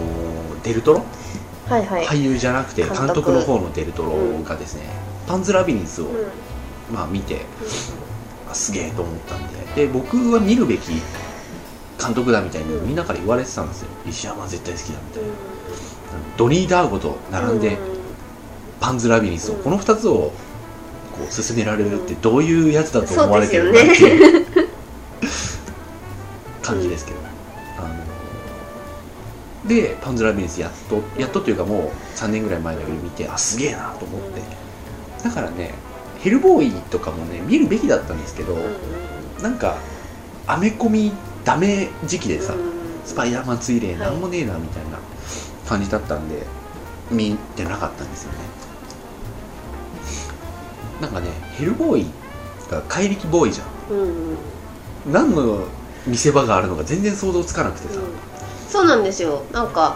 [0.64, 1.04] デルトロ、
[1.68, 3.34] はいはい、俳優じゃなくて監督。
[3.34, 4.14] の方のデルトロ
[4.48, 4.84] がですね、
[5.28, 6.14] パンズラビリンスを、うん。
[6.96, 7.46] まあ、見て
[8.50, 9.86] あすげえと思ったんで。
[9.86, 11.02] で僕は見るべき
[12.02, 13.90] 監督だみたいにうんみんなから言われてたんですよ。
[14.08, 15.30] 石山絶対好きだみたいな。
[16.38, 17.78] ドニー・ダーゴと並んで
[18.80, 19.64] パンズラビリンスをうん。
[19.64, 20.32] この2つを
[21.12, 24.46] こう進められるってどういうやつだと思われてるのかっていう
[26.62, 27.18] 感じですけど、
[27.78, 34.42] あのでパンズラビリンスやっとやっとというかもう3年ぐらい前だけど見てあすげえなと思って。
[35.24, 35.74] だからね
[36.20, 38.74] ヘルボーイとかもね見るべきだったんですけど、うんうん
[39.42, 39.78] なんか
[40.48, 41.14] アメコミ
[41.46, 43.98] ダメ時期でさ、うんスパイダーマン追霊はい。
[44.00, 45.00] なんもねえなみたいな
[45.68, 46.46] 感じだったんで
[47.10, 48.38] 見てなかったんですよね。
[51.02, 52.06] なんかねヘルボーイ
[52.70, 54.34] が怪力ボーイじゃうんうん。
[54.34, 54.38] ん
[55.08, 55.64] 何の
[56.06, 58.00] 見せ場があるのか全然想像つかなくてさ、
[58.68, 59.44] そうなんですよ。
[59.52, 59.96] なんか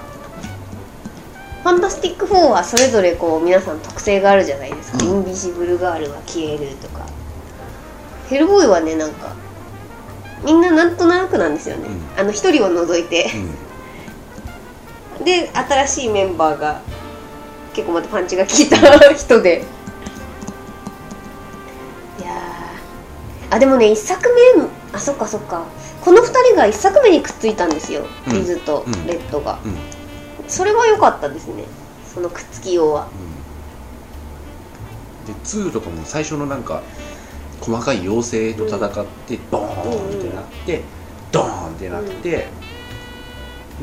[1.63, 5.05] ファンタスティック4はそれぞれこう皆さん特性があるじゃないですか、うん。
[5.05, 7.05] インビジブルガールは消えるとか。
[8.27, 9.33] ヘルボーイはねなんか
[10.43, 13.31] みんななんとなくなんですよね、うあの一人を除いて。
[15.19, 15.23] うん。
[15.23, 16.81] で新しいメンバーが
[17.73, 19.65] 結構またパンチが効いた人で。
[22.19, 23.55] いやー。
[23.55, 25.63] あでもね一作目あそっかそっか。
[26.01, 28.33] この二人が一作目にくっついたんですよ、うん。
[28.33, 29.07] リズとうん。
[29.07, 30.02] レッドが、うん
[30.47, 31.63] それは良かったですね。
[32.13, 33.07] そのくっつきようは。
[35.27, 35.33] うん。
[35.33, 36.83] で2とかも最初のなんか
[37.61, 40.81] 細かい妖精と戦ってボーンってなって、
[41.31, 42.47] ドーンってなって、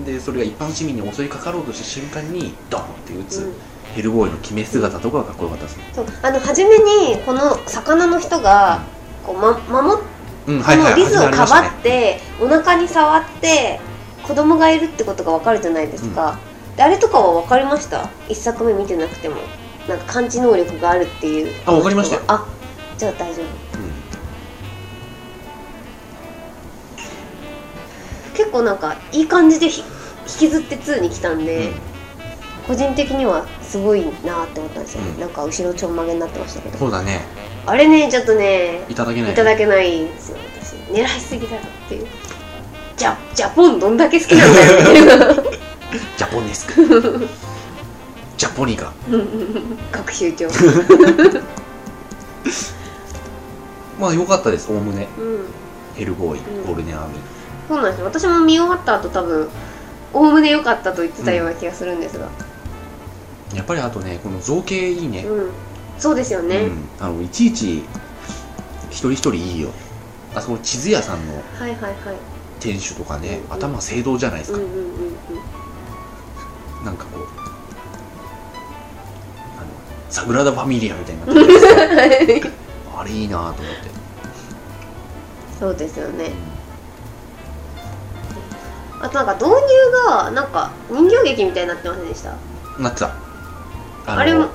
[0.05, 3.55] でそれが一般市民に襲いかかろうとした瞬間にドーンって撃つ、うん。
[3.95, 5.91] ヘルボーイの決め姿とかがかっこよかったですね。
[5.93, 6.07] そう。
[6.23, 8.83] あの初めにこの魚の人が
[9.27, 10.05] こう、ま、守っ
[10.47, 13.79] うんこのリズをかばねって、お腹に触って
[14.23, 16.50] 子供がいるってことが分かるじゃないですか、で
[16.81, 18.09] あれとかは分かりました？
[18.29, 19.37] 一作目見てなくても。
[19.89, 21.55] なんか感知能力があるっていう。
[21.67, 22.23] あ分かりましたよ。
[22.29, 22.47] あ
[22.97, 23.47] じゃあ大丈夫。
[28.37, 29.83] 結構なんかいい感じでひ
[30.27, 31.47] 引きずって2に来たんうん。
[31.47, 31.73] で、
[32.67, 35.21] 個人的にはすごいなって思ったんですよ、うん。
[35.21, 36.79] なんか後ろちょんまげになってましたけど。
[36.79, 37.21] そうだね。
[37.67, 39.33] あれねちょっとねいただけない。
[39.33, 40.39] いただけないんですよ。
[40.63, 42.07] 私狙いすぎだろっていう。
[42.97, 47.29] ジャジャポンどんだけ好きなんだよャポネスク
[48.37, 48.93] ジャポニカ。
[49.93, 50.49] 学習長
[53.99, 55.09] まあ良かったですおおむね。
[55.19, 55.45] うん。
[55.95, 56.65] ヘルボーイ、うん。
[56.65, 57.19] ゴールデンアーミー。
[57.69, 58.07] そうなんですよ。
[58.07, 59.49] 私も見終わった後多分
[60.15, 62.29] おおむね良かったと言ってたような気がするんですが。
[63.55, 65.51] やっぱりあとねこの造形いいね、うん、
[65.99, 67.83] そうですよね、うん、あのいちいち
[68.91, 69.71] 一人一人いいよ。
[70.35, 71.95] あそこの地図屋さんのはいはいはい。
[72.61, 74.87] 店主とかね、うん頭正道じゃないですか、うんうんうんうん
[76.85, 77.23] なんかこう
[79.59, 79.67] あの
[80.09, 81.61] サグラダ・ファミリアみたいになってる。
[81.61, 82.53] じゃないですか
[82.99, 83.63] あれいいなと思って、
[85.59, 86.33] そうですよね。
[89.01, 89.55] うあとなんか導入
[90.09, 92.33] がなんか人形劇みたいになってませんでした？
[92.33, 92.37] ん
[92.83, 93.15] なってた。
[94.07, 94.49] あれも。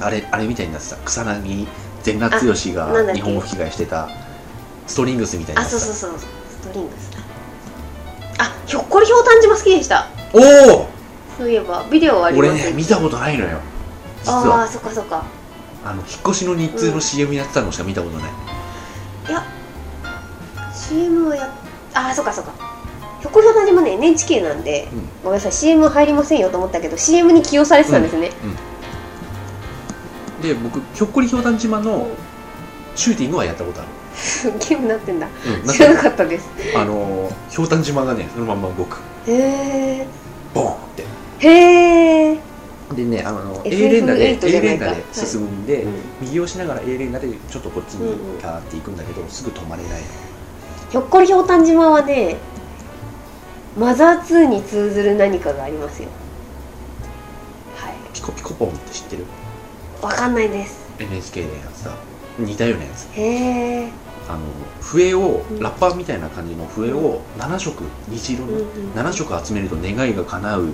[0.00, 0.96] あれあれみたいになってた。
[0.96, 1.66] 草薙
[2.02, 4.08] 善良剛が日本語吹き替えしてた。
[4.86, 5.80] ストリングスみたいになあってた。
[5.80, 6.18] そうそうそう。
[6.50, 7.18] ストリングスだ。
[8.44, 10.08] あひょっこりひょうたん島好きでした。
[10.32, 10.88] おお
[11.38, 12.70] そういえばビデオはあり俺ます？
[12.70, 13.58] ね見たことないのよ。
[14.22, 14.62] 実あは。
[14.62, 15.24] あそっかそっか。
[15.84, 18.30] あの引っ越しの日通の CM やってたのしか見たことない、
[19.28, 19.44] いや
[20.72, 21.52] CM はや
[21.94, 22.52] ああそっかそっか。
[23.20, 25.08] ひょっこりひょうたん島ね NHK なんで、うん。
[25.24, 28.30] ごめんなさい CM 入りませんよと思ったけど CM に起用されてたんですね、
[30.42, 31.84] で僕ひょっこりひょうたん島うん。
[31.84, 32.08] の
[32.94, 33.88] シューティングはやったことある、
[34.58, 35.26] ゲームになってんだ。
[35.26, 36.48] うん、なん知らなかかったです。
[36.76, 38.98] あのーひょうたん島がねそのまんま動く。
[39.26, 40.06] へえ
[41.42, 42.38] へえ
[42.94, 45.92] でねあの FF8 A 連打でじ A 連打で進むんで、うん。
[46.20, 50.02] 右押しながら A 連打でちょっとこっちにガーって行くんだけど、すぐ止まれない。
[50.90, 52.36] ひょっこりひょうたん島はね
[53.78, 56.10] マザー2に通ずる何かがありますよ。
[57.76, 57.94] はい。
[58.12, 59.24] ピコピコポンって知ってる？
[60.02, 60.86] わかんないです。
[60.98, 61.90] NHK でやってた
[62.38, 63.08] 似たようなやつ。
[63.14, 63.88] へえ
[64.28, 64.40] あの
[64.82, 65.60] 笛を、うん。
[65.60, 70.68] ラッパーみたいな感じの笛を7色虹色のうんうん7色集めると願いが叶う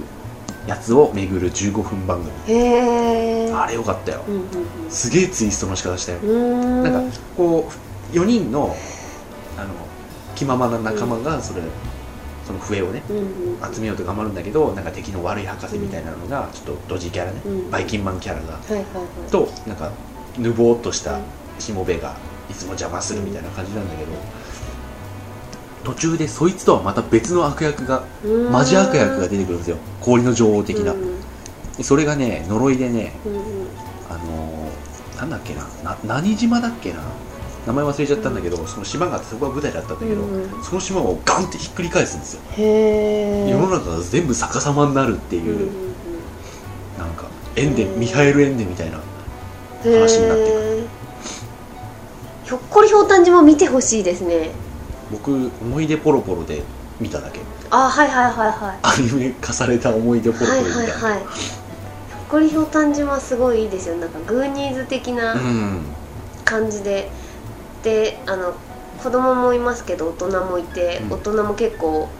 [0.68, 2.30] やつを巡る15分番組。
[3.54, 4.22] あれよかったよ。
[4.28, 4.42] うんうん
[4.90, 6.82] すげえツイストの仕方したようん。
[6.82, 7.70] なんかこ
[8.12, 8.74] う4人の
[9.56, 9.70] あの
[10.34, 11.62] 気ままな仲間がそれ、
[12.46, 13.20] その笛をねうんう
[13.70, 13.74] ん。
[13.74, 17.70] 集めようと頑張るんだけどなんか敵の悪い博士みたいなのがちょっとドジキャラね、うん。
[17.70, 18.52] バイキンマンキャラが。
[18.54, 19.30] はいはいはい。
[19.30, 19.90] となんか
[20.38, 21.18] ぬぼーっとした
[21.58, 22.14] しもべが
[22.50, 24.12] いつも邪魔するみたいな感じなんだけど
[25.84, 28.52] 途中でそいつとはまた別の悪役がうん。
[28.52, 29.76] マジ悪役が出てくるんですよ。
[30.00, 30.92] 氷の女王的な。
[30.92, 31.84] うん。
[31.84, 33.40] それがね呪いでねうんうん。
[34.10, 35.62] あのーなんだっけな。
[35.82, 37.00] な何島だっけな。
[37.66, 45.68] 名前忘れちゃったんだけど、その島があってそこが舞台だったんだけど、うんその島をガンってひっくり返すんですよ、へえ世の中が全部逆さまになるっていう、うんうんうん。
[46.98, 48.98] なんかエンデミハエル・エンデみたいな
[49.82, 50.88] 話になってくる。
[52.44, 54.52] ひょっこりひょうたん島見てほしいですね
[55.10, 56.62] 僕思い出ポロポロで
[57.00, 57.40] 見ただけ。
[57.70, 58.78] あはいはいはいはい。
[58.82, 61.20] アニメ化された思い出ポロポはいロみたな、はいいはい。
[61.20, 63.96] ひょっこりひょうたん島すごいいいですよ。
[63.96, 65.82] なんかグーニーズ的なうん。
[66.44, 67.10] 感じで、
[67.82, 68.54] であの
[69.02, 71.12] 子供もいますけど大人もいて、うん。
[71.12, 72.10] 大人も結構思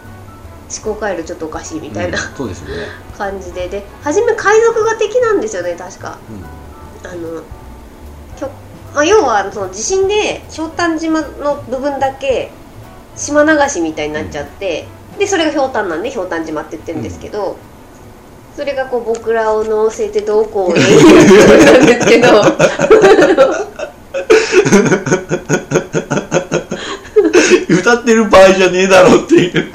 [0.83, 3.68] 考回路ちょっとおかしいみたいなうんそうですよね、感じで。
[3.68, 6.18] で初め海賊が敵なんですよね確か。
[6.31, 7.11] うん。
[7.11, 7.42] あの
[8.37, 8.51] ひょ、
[8.94, 12.51] まあ、要はその地震でひょうたん島の部分だけ
[13.18, 14.87] 島流しみたいになっちゃって、
[15.18, 17.57] でそれがひょうたんなんでひょうたん島って言ってるんですけど、
[18.57, 22.42] それがこう僕らを乗せてどうこういうことなんですけど
[27.68, 29.72] 歌ってる場合じゃねえだろっていう。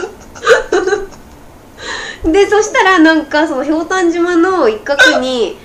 [2.31, 5.57] でそしたらなんかそのひょうたん島の一角に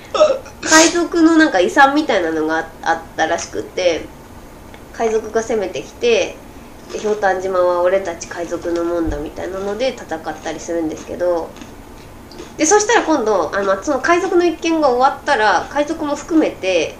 [0.61, 4.05] 海賊のなんか遺産みたいなのがああったらしくて
[4.93, 6.35] 海賊が攻めてきてで
[6.93, 11.49] ひょうたん島は俺たち海賊のもんだみたいなので戦ったりするんですけど。
[12.57, 16.93] でそしたら今度あのその海賊の一件が終わったら海賊も含めて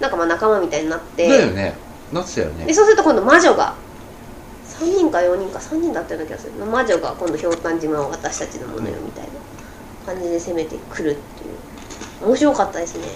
[0.00, 1.28] なんかまあ仲間みたいになって。
[1.28, 1.74] だよね。
[2.12, 2.66] なってたよね。
[2.66, 3.74] でそうすると今度魔女が
[4.64, 6.52] 3人か4人か3人だったような気がする。
[6.64, 9.30] 魔女が今度ひょうたん島を私たちのものよみたいな
[10.06, 12.28] 感じで攻めてくるっていう。
[12.28, 13.08] 面白かったですね。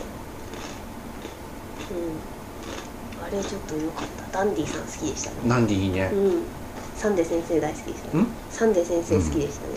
[1.91, 2.36] うん
[3.27, 4.39] あれちょっと良かった。
[4.39, 5.37] ダンディさん好きでしたね。
[5.47, 6.11] なんでいいね。
[6.13, 6.43] うん。
[6.97, 8.23] サンデー先生大好きでしたね。
[8.23, 8.27] ん？
[8.51, 9.75] サンデー先生好きでしたね、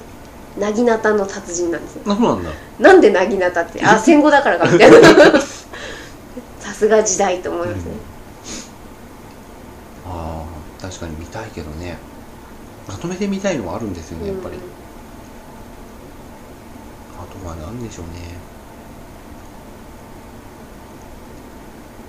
[0.59, 2.03] なぎなたの達人なんですよ。
[2.07, 2.51] あそうなんだ。
[2.79, 3.83] なんでなぎなたって？
[3.83, 4.97] あ戦後だからかみたいな
[6.59, 7.91] さすが時代と思いますね、
[10.05, 10.45] あ
[10.79, 11.97] あ確かに見たいけどね。
[12.87, 14.61] まとめて見たいのはあるんですよねやっぱり、うん。
[17.21, 18.11] あとは何でしょうね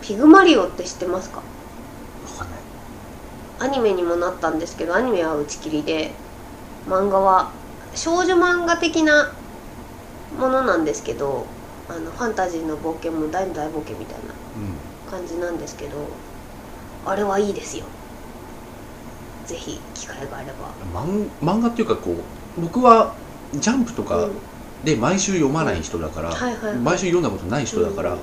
[0.03, 1.43] ピグマリオって知ってますか？
[2.27, 2.61] 分かんない。
[3.61, 6.11] アニメにもなったんですけどアニメは打ち切りで
[6.89, 7.51] 漫画は
[7.95, 9.33] 少女漫画的な
[10.39, 11.45] ものなんですけど
[11.89, 15.93] あのファンタジーの冒険も大の大冒険みたいなう感じなんですけど
[17.05, 17.85] あれはいいですよ。
[19.47, 21.03] ぜひ機会があれば。
[21.03, 23.15] ん漫漫画っていうかこう僕は
[23.55, 24.33] ジャンプとかうん。
[24.85, 26.31] で毎週読まない人だから、
[26.83, 28.17] 毎週読んだことない人だから、うん。
[28.17, 28.21] あ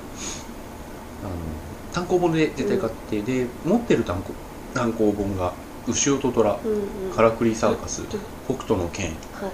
[1.98, 4.32] 単行本で絶対買って、で持ってる単行
[4.72, 5.54] 単行本が
[5.88, 8.08] 「牛尾と虎」うんうん「カラクリサーカス」うん。
[8.44, 9.50] 北斗の拳」はい。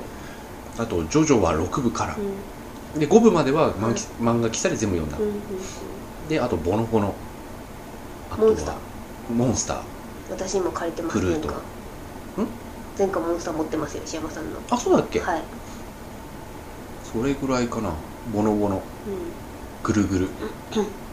[0.76, 2.16] あと「ジョジョは6部から。
[2.16, 2.20] う」
[2.96, 3.00] ん。
[3.00, 6.28] で5部までは漫,、はい漫画喫茶で全部読んだ、うんうんうん。
[6.28, 7.16] であと「ボノボノ」
[8.30, 9.33] あとはモンスター。
[9.33, 9.83] モンスター。
[10.28, 11.48] 私今借りてますプルート。
[11.48, 12.54] 前回
[12.96, 14.61] 前回モンスター持ってますよ石山さんの。
[14.70, 15.44] あそうだっけ、はい、
[17.02, 17.94] それぐらいかな。
[18.26, 18.83] ボノボノ。
[19.07, 19.33] うん、
[19.83, 20.28] ぐるぐる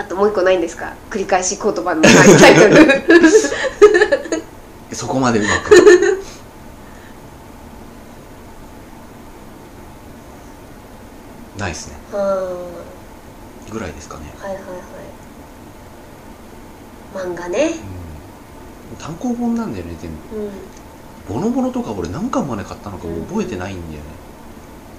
[0.00, 0.94] あともう一個ないんですか？
[1.10, 2.08] 繰り返し言葉のタ
[2.50, 2.76] イトル。
[4.96, 5.76] そこまでうまく。
[11.58, 11.96] ないですね。
[12.12, 12.66] は
[13.70, 14.64] ぐらいですかね、いはいはい。
[17.14, 17.72] 漫画ね。
[18.92, 20.36] うん、単行本なんだよね全部。
[20.36, 20.50] うん。
[21.28, 24.08] ボノボノとか俺何巻まで買ったのか覚えてないんだよね。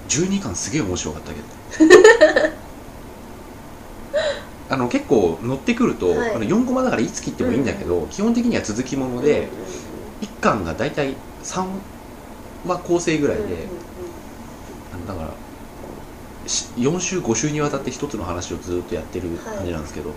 [0.10, 2.02] 12巻すげえ面白かったけど
[4.72, 6.36] あの結構乗ってくると、はい。
[6.36, 9.50] あの4コマだからいつ切ってもいいんだけど、基本的には続きもので、
[10.22, 11.66] 1巻が大体3
[12.66, 13.66] 話構成ぐらいで、うんうんうん。
[14.94, 15.30] あのだから
[16.48, 20.14] し4週5週にわたって一つの話をずっとやってる感じなんですけど、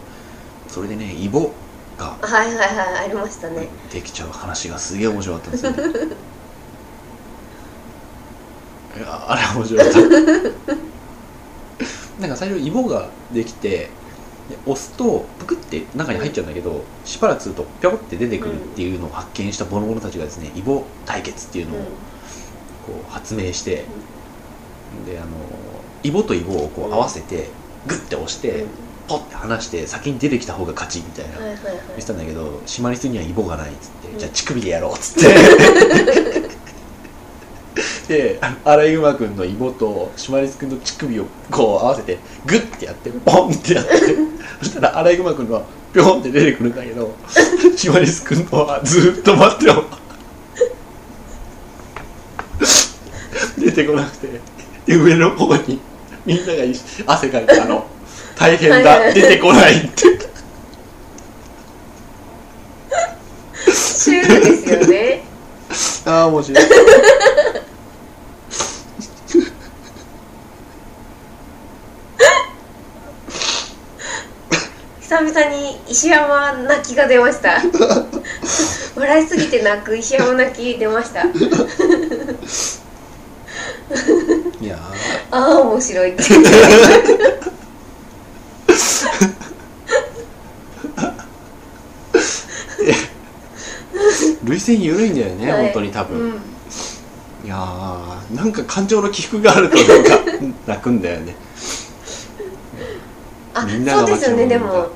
[0.69, 1.51] それでねイボ
[1.99, 2.65] がはいはいは
[3.03, 3.67] いありましたね。
[3.93, 5.79] できちゃう話がすげえ面白かったんですよね。
[8.97, 9.99] いやあれ面白かった。
[12.21, 13.91] なんか最初イボができて
[14.49, 21.85] で押すとプクって中に入っちゃうんだけどしばらくするとピョコって出てくるっていうのを発見したボノボノたちがですねイボ対決っていうのをうん。
[21.85, 21.91] こ
[23.09, 23.87] う発明して、
[25.07, 25.29] であの
[26.03, 27.49] イボとイボをこう合わせて
[27.87, 28.69] グッて押して、うん。
[29.09, 31.77] ポッて離して先に出てきた方が勝ちみたいな、はいはいはい。
[31.89, 34.19] 言ってたんだけどシマリスにはイボがないっつって、うん。
[34.19, 35.35] じゃあ乳首でやろうっつって
[38.09, 43.91] でアライグマ君のイボとシマリス君の乳首をこう合わせてグッてやってポンってやって。
[44.61, 45.63] そしたらアライグマ君のは
[45.93, 47.15] ぴょんって出てくるんだけど
[47.77, 49.85] シマリス君のはずっと待ってよ。
[53.59, 54.41] 出てこなくて。
[54.87, 55.81] で上の方に
[56.27, 56.63] みんなが
[57.07, 57.87] 汗かいてあの
[58.37, 59.13] 大変だ。
[59.13, 60.05] 出てこないって。
[63.73, 65.25] シュールですよね。
[66.07, 77.61] ああ面白い々に石山泣きが出ました。
[78.97, 81.23] 笑いすぎて泣く石山泣き出ました。
[84.61, 84.79] いや
[85.31, 86.23] ああ面白いって。
[93.95, 95.63] ー涙腺緩いんだよね、はい。
[95.65, 96.31] 本当に多分、うん。
[97.45, 100.19] いやーなんか感情の起伏があるとなんか
[100.67, 101.35] 泣くんだよね。
[103.55, 104.89] あみんながそうですよねでも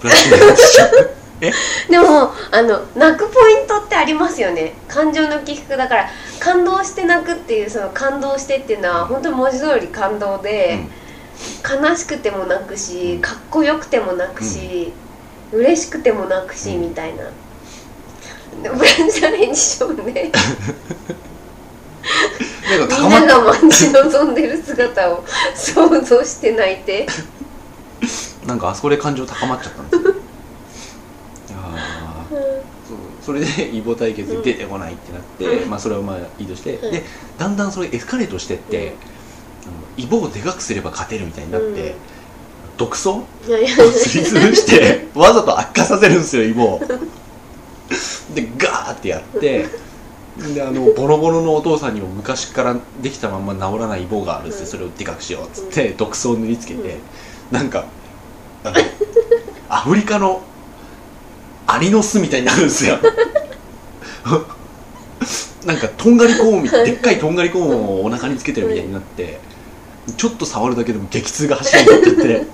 [0.00, 1.10] プラスになってしまう。
[1.40, 1.52] え？
[1.90, 4.74] でもあの泣くポイントってありますよね。
[4.88, 10.80] 感情の起伏だから感動して泣くっていうその感動してっていうのは本当に文字通り感動で、
[11.64, 13.20] 悲しくても泣くし、うん。
[13.20, 14.92] かっこよくても泣くし、
[15.52, 16.80] 嬉しくても泣くし、うん。
[16.82, 17.24] みたいな。
[18.62, 20.32] でもブランチャレンジショーね
[22.78, 27.06] なんかみんなが待ち望んでる姿を想像して泣いて
[28.46, 32.62] なんかあそこで感情高まっちゃったんですよいやー。
[32.88, 35.70] そうそれで イボ対決で出てこないってなって、うん。
[35.70, 36.90] まあそれはまあいいとして、うん。
[36.90, 37.02] で
[37.38, 38.94] だんだんそれエスカレートしてって、
[39.64, 41.94] あのイボをでかくすれば勝てるみたいになって、うん。
[42.78, 46.80] 毒素いやいやすりつぶしてわざと悪化させるんですよイボを。
[48.34, 49.66] でガーってやって
[50.54, 54.68] であのボロボロのお父さんにも昔からできたまんま治らないイボがあるっつってうん。
[54.68, 56.98] それをでかくしようっつって毒素を塗りつけて、
[57.50, 57.86] なんか
[59.68, 60.42] アフリカの
[61.66, 62.98] アリの巣みたいになるんですよ。
[65.66, 69.38] なんかとんがりコーンみたいでっかいとんがりコーンをお腹につけてるみたいになって
[70.16, 72.46] ちょっと触るだけでも激痛が走るようになってて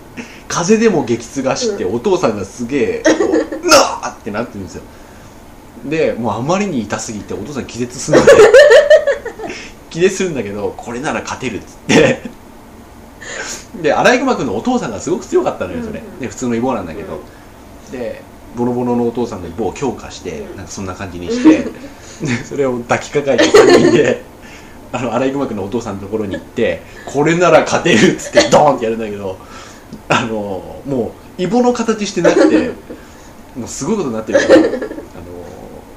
[0.48, 3.30] 風でも激痛が走ってお父さんがすげえこう
[3.68, 4.82] 「なあ!」ってなってるんですよ。
[5.84, 8.32] でもうあまりに痛すぎてお父さん気絶するんで
[9.90, 12.22] 気絶するんだけどこれなら勝てるっつって
[13.84, 16.02] でアライグマ君のお父さんがすごく強かったのよそれ。
[16.18, 17.20] で普通のイボなんだけど。
[17.92, 18.22] で
[18.56, 20.56] ボロボロのお父さんのイボを強化してうん。
[20.56, 21.64] なんかそんな感じにして
[22.24, 24.22] でそれを抱きかかえて3人で
[24.90, 29.36] あのアライグマ君のお父さんのところに行ってこれなら勝てるっつってドーンってやるんだけど
[30.08, 32.70] あのもうイボの形してなくて
[33.54, 34.64] もうすごいことになってるからあの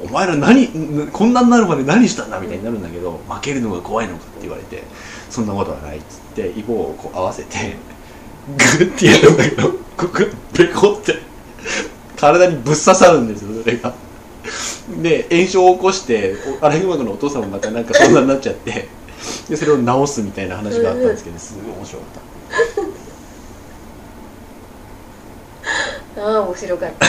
[0.03, 0.67] お前ら何
[1.13, 4.83] こんなになるまで何したんだみたいになるんだけど負けるのが怖いのかって言われて
[5.29, 7.75] そんなことはないっつってイボをこう合わせて
[8.47, 10.19] グッてやるんだけどここ
[10.57, 11.15] ベコって
[12.15, 13.93] 体にぶっ刺さるんですよそれが。
[15.01, 18.87] で炎症を起こしておアライグマ君のお父さんもまたなんかそんなになっちゃって
[19.49, 22.09] でそれを治すみたいな話があったんですけどすごい面白かっ
[26.15, 26.21] た。
[26.21, 27.05] ああ面白かった。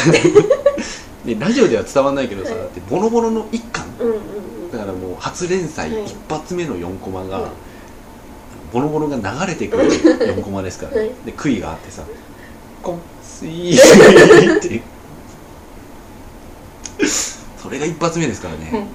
[1.25, 2.61] でラジオでは伝わんないけどさ、はい。
[2.61, 3.85] だってボロボロの一巻。
[4.01, 4.73] うんうんうん。
[4.73, 6.05] だからもう初連載はい。
[6.07, 7.45] 一発目の4コマが、うん
[8.73, 11.11] ボロボロが流れてくる4コマですから、ねはい。
[11.27, 12.03] で杭があってさ
[12.83, 14.83] 「コンスイー」っていう
[17.57, 18.87] それが一発目ですからね、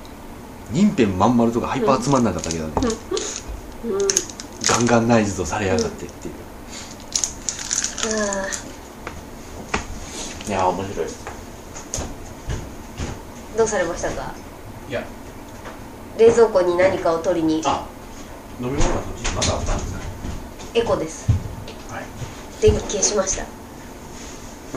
[0.71, 2.73] 任編まん丸とかハイパーつまんなかったけどね、
[3.86, 3.97] うん。
[4.67, 6.33] ガンガンナイズとされやがってっていう、
[8.19, 8.48] あ
[10.48, 11.25] いやー面白いです。
[13.56, 14.33] ーどうされましたか？
[14.89, 15.04] いや。
[16.17, 17.62] 冷蔵庫に何かを取りに。
[17.65, 17.85] あ
[18.63, 19.99] 飲み物がそっちにまたあったんですね。
[20.75, 21.27] エコです。
[21.91, 22.03] はい。
[22.61, 23.45] 電気消しました。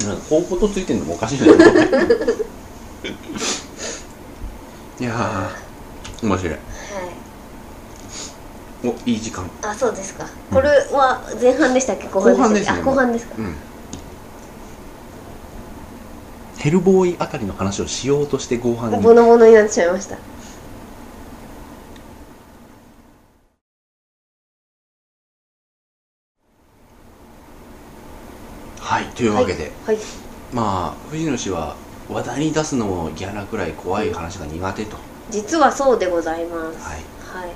[0.07, 1.47] なんかこうことついてんのもおかしいな
[5.01, 6.53] いやー面白い。
[6.53, 6.61] はい。
[8.89, 9.49] おいい時間。
[9.63, 10.27] あそうですか。
[10.53, 12.09] これは前半でしたっけ？
[12.09, 13.31] 後半でしたっけ後半ですね。
[13.33, 13.43] あ後半ですか。
[13.43, 13.55] うん。
[16.59, 19.01] ヘルボーイあたりの話をしようとして後半に。
[19.01, 20.17] ボノボノになってしまいました
[29.17, 29.99] というわけで、はい。
[30.53, 31.77] まあ藤野氏は
[32.09, 34.97] 話題に出すのも嫌なくらい怖い話が苦手と、
[35.31, 36.79] 実はそうでございます。
[36.79, 37.47] はい。
[37.47, 37.51] はい。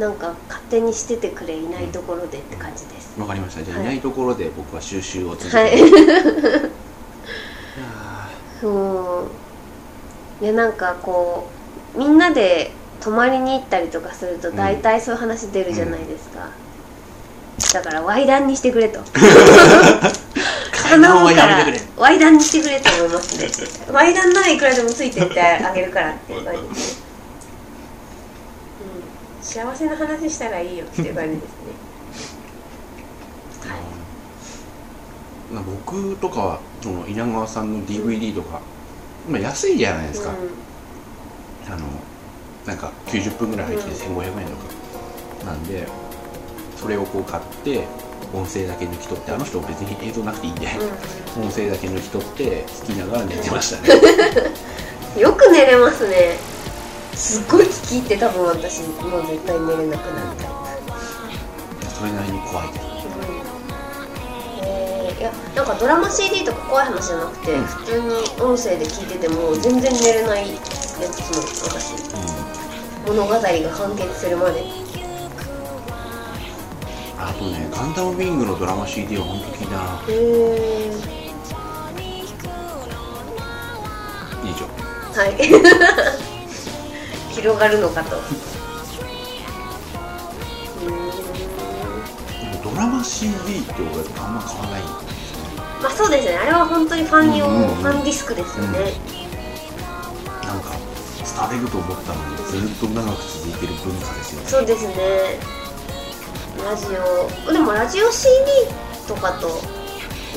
[0.00, 3.20] なんか勝手にしててくれいないところでって感じです。
[3.20, 3.64] わかりました。
[3.64, 3.86] じゃあ、はい。
[3.86, 5.80] い、ないところで僕は収集を続けて、はい。
[8.62, 9.24] う。
[9.26, 9.28] ん
[10.40, 11.48] でなんかこ
[11.96, 12.70] うみんなで
[13.00, 16.50] 泊まりに行ったりとかすると大体そういう話出るじゃないですか、
[17.74, 19.00] だからワイダンにしてくれと
[20.88, 23.88] ー階段はやめてくれワイダンにしてくれと思いますね。
[23.92, 27.04] ワイダンならいくらでもついてってあげるからっていう感じですね、
[29.40, 31.48] うん、幸せな話したらいいよっていう感じですね。
[33.70, 33.80] はい。
[35.52, 38.60] まあ僕とかはその稲川さんの DVD とか、
[39.28, 40.34] まあ、安いじゃないですか、う
[41.72, 41.86] あの
[42.66, 44.56] なんか90分ぐらい入ってて1500円と
[45.44, 45.86] か、なんで
[46.76, 47.84] それをこう買って
[48.34, 51.42] 音声だけ抜き取ってあの人別に映像なくていいんで、ん。
[51.42, 53.88] 音声だけ抜き取って聞きながら寝てましたね。
[55.16, 56.36] うん、よく寝れますね。
[57.14, 60.48] すっごい聞き入って多分私もう絶対寝れなくなるタイ
[61.90, 62.84] それなりに怖いけど。
[62.84, 64.68] プ、うん。
[64.68, 67.64] えーいやなんかドラマ CD とか怖い話じゃなくて、うん。
[67.64, 68.06] 普通に
[68.40, 70.98] 音声で聞いてても全然寝れないやつ
[71.34, 71.94] も私。
[72.14, 73.16] うん。
[73.16, 74.62] 物語が完結するまで
[77.20, 80.12] あとねガンダムウィングのドラマ CD は本当聞いたなへ
[81.14, 81.18] え
[84.44, 84.66] 以上。
[85.20, 85.34] はい。
[87.34, 88.16] 広がるのかと。
[92.62, 93.90] ドラマ CD って俺
[94.20, 94.82] あんま買わない。
[95.82, 96.36] まあそうですね。
[96.36, 97.74] あれは本当にファン用、うんうんうん。
[97.76, 98.92] ファンディスクですよね、
[100.44, 100.70] なんか
[101.36, 104.48] 廃れると思ったのにずっと長く続いてる文化ですよね。
[104.48, 105.58] そうですね
[106.64, 106.86] ラジ
[107.48, 107.52] オ。
[107.52, 108.28] でもラジオ CD
[109.06, 109.48] とかと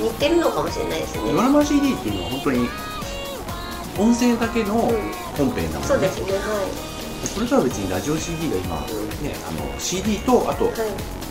[0.01, 1.31] 似てるのかもしれないですね。
[1.31, 2.69] ドラマ CD っていうのは本当に
[3.97, 5.11] 音声だけのうん。
[5.37, 6.67] 本編なのね、そうですねは
[7.23, 9.09] それとは別にラジオ CD が今、うん。
[9.23, 10.77] ねあの CD とあといはい。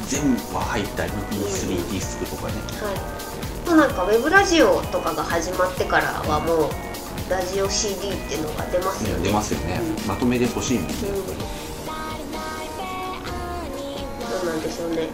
[0.06, 3.68] 全部入った MP3 ディスクとかね、はい。
[3.68, 6.70] もうなんかウェブラジオとかが始まってからはもう
[7.30, 9.24] ラジオ CD っていうのが出ますよね。
[9.24, 10.08] 出ますよね、うん。
[10.08, 11.59] まとめで欲しいもんね、うん
[14.50, 15.06] なんでしょうね。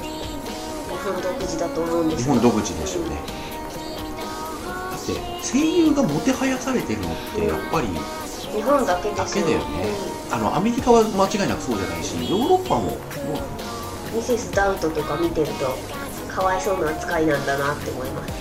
[0.00, 2.22] 日本独自だと思うんです。
[2.24, 3.10] 日本独自でしょうね、
[4.66, 5.12] だって
[5.44, 9.92] 声優がもてはやされてるのってやっぱり日本だけだけだよね。
[10.30, 12.96] あのアメリカは間違いなくそうじゃないしヨーロッパも
[14.14, 15.76] ミセスダウトとか見てると
[16.32, 18.32] かわいそうな扱いなんだなって思います。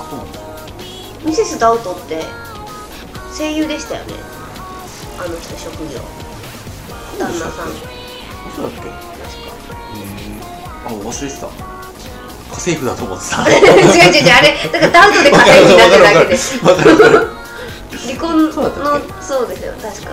[0.00, 0.24] あ
[1.24, 2.24] ミセスダウトって
[3.36, 4.14] 声優でしたよね。
[5.18, 6.00] あの人職業。
[7.18, 7.68] 旦那さん。
[7.68, 7.99] 確
[8.56, 8.88] そうだっけ？
[8.88, 8.96] へか。
[9.96, 10.02] え
[10.86, 11.46] あ忘れてた。
[11.46, 13.36] 家政婦だと思ってた。
[13.48, 14.32] 違う違う違う。
[14.32, 16.38] あれだからダウトで家政婦になってるだけで
[18.06, 20.10] 離婚のそうですよ確か。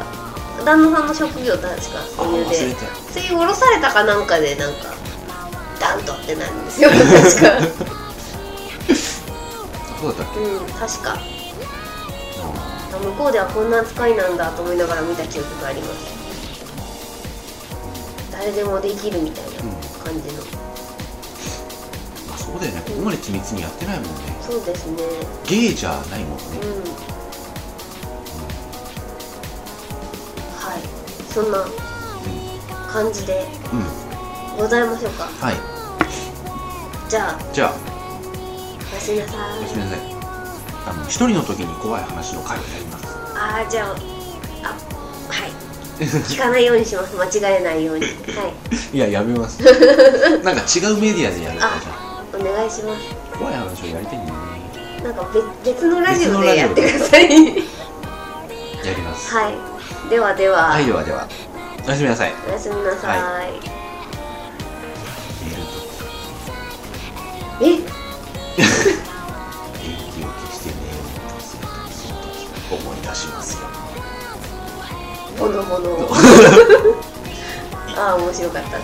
[0.65, 1.75] 旦那さんの職業確か
[2.17, 2.75] あ声優で忘れて
[3.13, 4.87] 声優降ろされたかなんかでなんか
[5.79, 7.61] ダウトってなるんですよ確かた
[10.01, 10.39] そうだったっけ？
[10.41, 11.17] うん確か。
[12.93, 16.26] あ向こうではこんな扱いなんだと思いながら見た記憶があります
[18.37, 19.51] 誰でもできるみたいな
[20.03, 20.43] 感じの、
[22.27, 22.81] まあそうだよね。
[22.85, 24.11] ここまで緻密にやってないもんね。
[24.41, 24.97] そうですね。
[25.47, 26.43] ゲーじゃないもんね。
[26.61, 26.83] うん。
[30.55, 30.81] はい。
[31.33, 31.65] そんな
[32.91, 33.83] 感じでうん、う
[34.53, 35.23] ん、ございましょうか。
[35.25, 35.55] はい。
[37.09, 37.39] じゃあ。
[37.51, 37.73] じゃあ。
[38.91, 39.59] おやすみなさい。
[39.59, 39.99] おやすみなさい。
[40.89, 43.07] あの一人の時に怖い話の回をやります。
[43.35, 43.89] あーじゃあ。
[43.89, 44.96] あはい
[45.99, 47.15] 聞かないようにします。
[47.15, 48.05] 間違えないように。
[48.05, 48.95] はい。
[48.95, 49.61] いややめます。
[50.43, 53.01] なんか違うメディアでやるからお願いします。
[53.33, 55.03] あ怖い話をやりたいんだよね。
[55.03, 55.27] なんか
[55.63, 57.23] 別別のラジオでやってください。
[57.23, 57.29] や
[58.95, 59.33] ります。
[59.33, 59.55] はい。
[60.09, 61.27] ではでは、はいではでは。
[61.85, 62.33] おやすみなさい。
[62.47, 63.41] おやすみなさい、は
[67.59, 67.91] 寝ると
[68.61, 68.96] え？
[75.37, 76.09] ほのほの
[77.97, 78.77] ああ面白かった。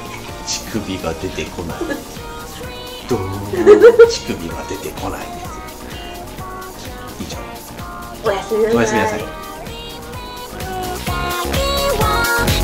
[0.47, 1.77] 乳首が出てこない。
[3.07, 3.19] どう？
[4.09, 5.21] 乳首が出てこない
[7.19, 7.37] 以上。
[8.29, 8.77] おやすみなさい。
[8.77, 9.23] おやすみなさい。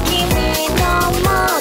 [0.06, 1.59] 君の